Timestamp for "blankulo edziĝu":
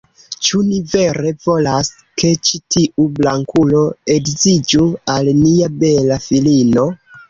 3.21-4.91